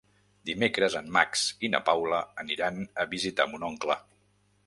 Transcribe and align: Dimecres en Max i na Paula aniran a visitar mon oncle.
Dimecres 0.49 0.95
en 1.01 1.11
Max 1.17 1.43
i 1.67 1.69
na 1.75 1.81
Paula 1.91 2.23
aniran 2.45 2.81
a 3.03 3.07
visitar 3.15 3.49
mon 3.53 3.67
oncle. 3.71 4.01